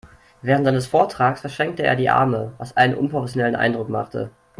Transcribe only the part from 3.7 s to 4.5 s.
machte.